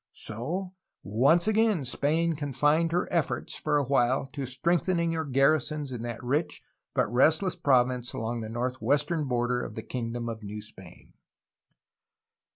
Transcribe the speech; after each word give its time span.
So 0.13 0.73
once 1.03 1.47
again 1.47 1.85
Spain 1.85 2.35
confined 2.35 2.91
her 2.91 3.07
efforts 3.13 3.53
for 3.55 3.77
a 3.77 3.83
while 3.85 4.31
to 4.33 4.47
strengthening 4.47 5.11
her 5.11 5.23
garrisons 5.25 5.91
in 5.91 6.01
that 6.01 6.23
rich 6.23 6.63
but 6.95 7.05
restless 7.13 7.55
province 7.55 8.11
along 8.11 8.41
the 8.41 8.49
northwestern 8.49 9.27
border 9.27 9.61
of 9.63 9.75
the 9.75 9.83
kingdom 9.83 10.27
of 10.27 10.41
New 10.41 10.63
Spain. 10.63 11.13